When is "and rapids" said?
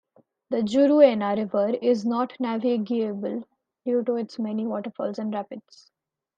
5.19-5.91